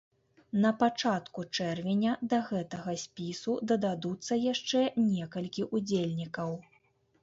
[0.61, 6.63] На пачатку чэрвеня да гэтага спісу дададуцца яшчэ некалькі ўдзельнікаў.